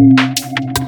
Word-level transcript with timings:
Música 0.00 0.87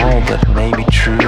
all 0.00 0.20
that 0.22 0.48
may 0.54 0.70
be 0.72 0.84
true. 0.90 1.18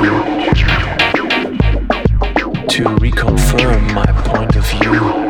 To 2.69 2.83
reconfirm 2.99 3.95
my 3.95 4.07
point 4.25 4.57
of 4.57 4.67
view. 4.69 5.26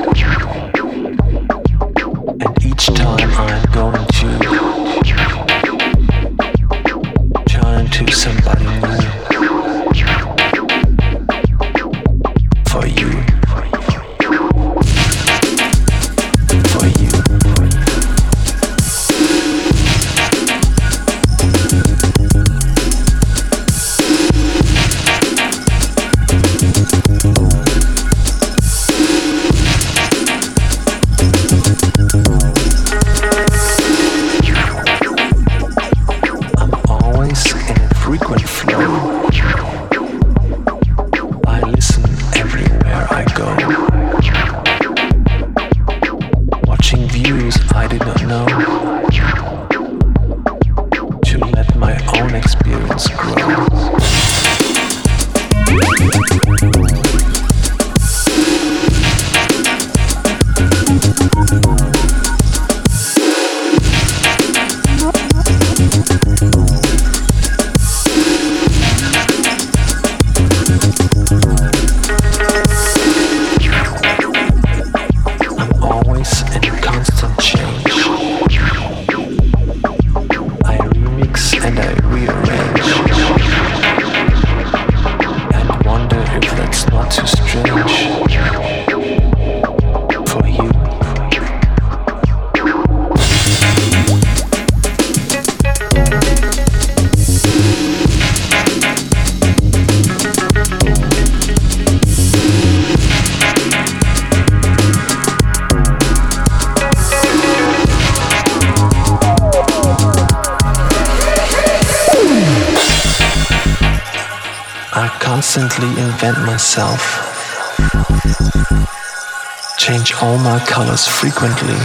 All 120.23 120.39
my 120.39 120.59
colors 120.67 121.07
frequently. 121.07 121.77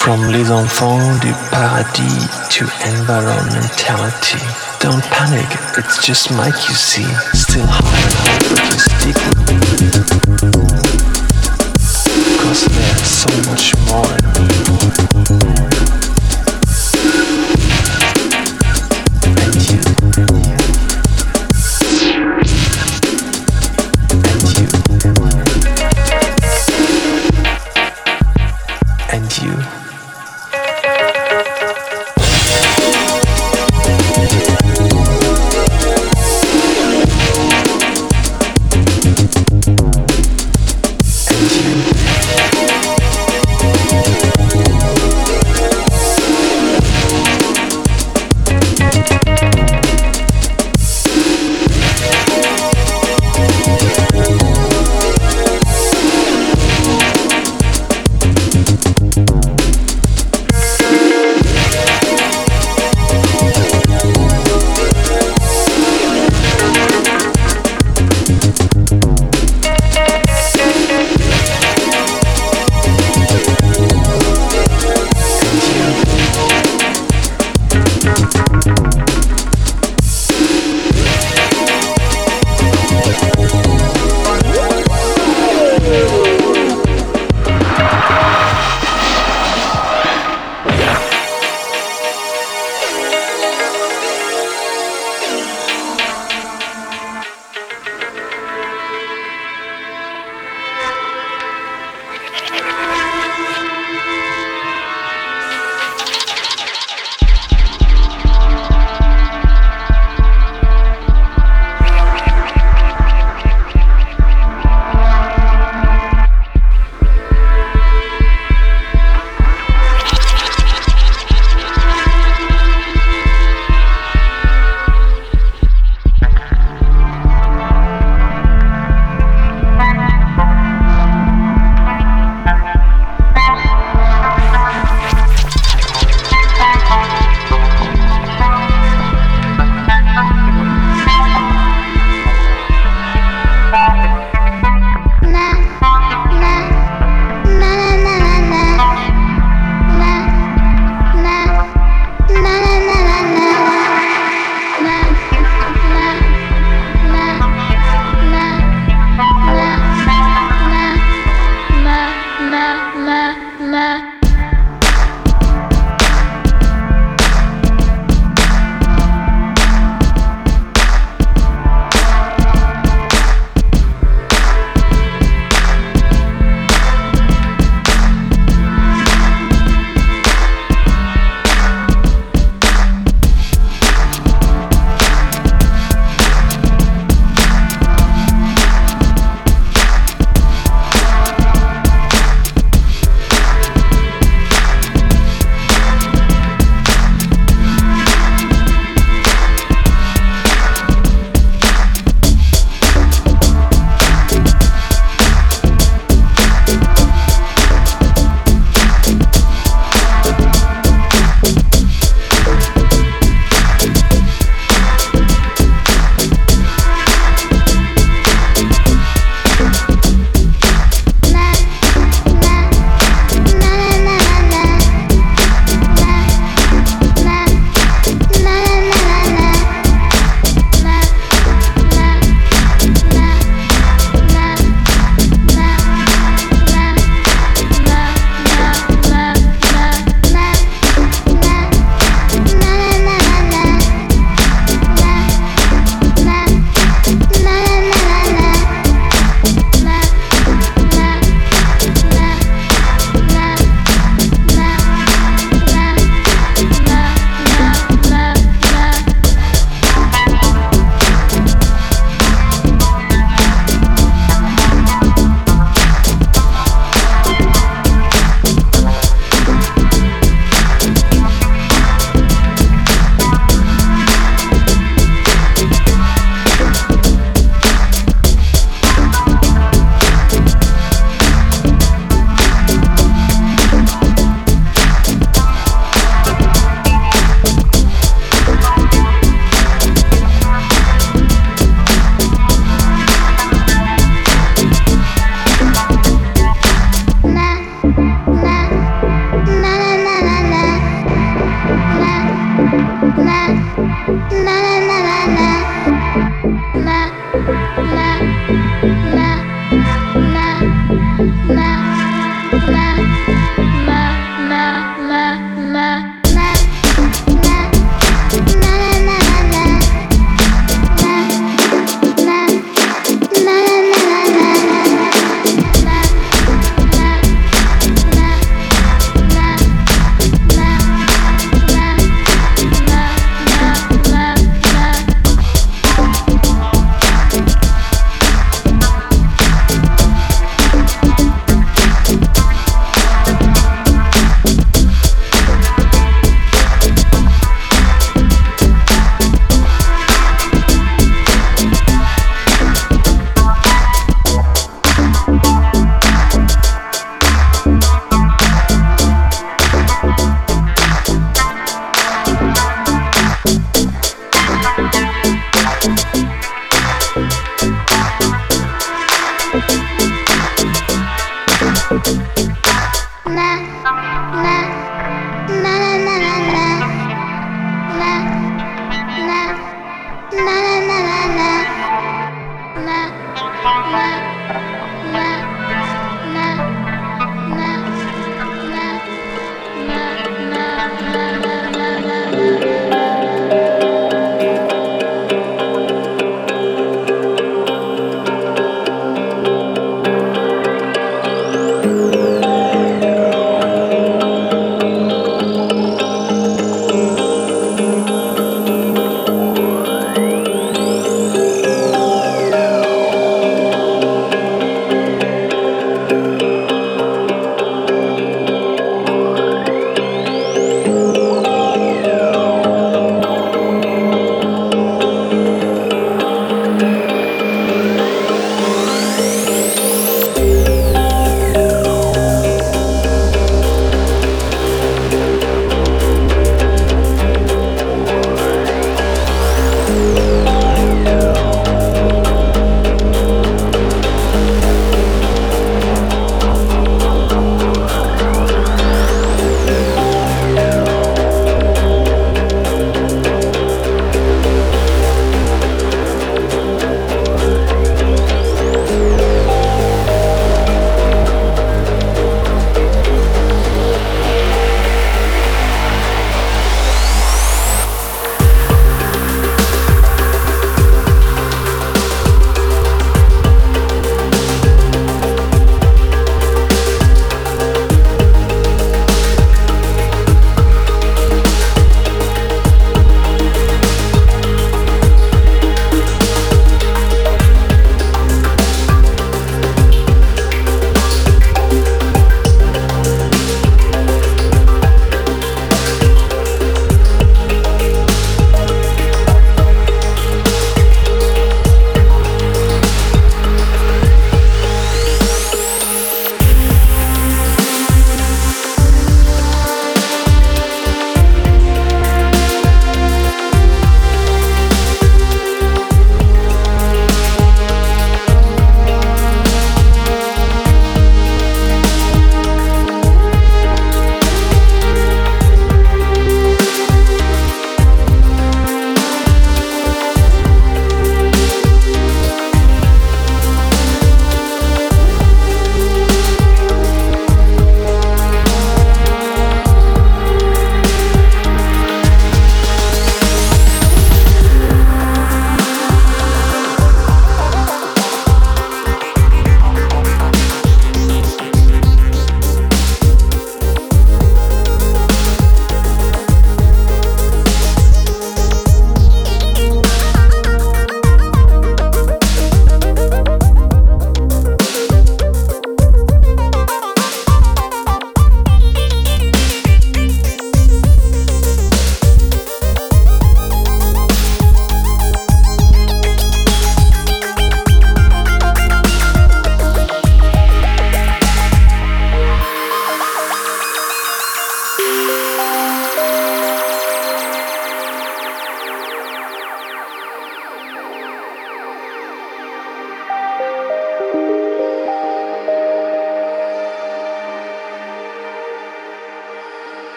From 0.00 0.30
les 0.30 0.50
enfants 0.50 1.18
du 1.20 1.32
paradis 1.50 2.28
to 2.50 2.64
environmentality. 2.64 4.42
Don't 4.80 5.02
panic, 5.04 5.48
it's 5.78 6.04
just 6.04 6.30
Mike 6.32 6.68
you 6.68 6.74
see. 6.74 7.06
Still 7.32 7.66
high 7.66 8.03